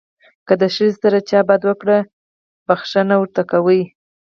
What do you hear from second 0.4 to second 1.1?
که د ښځې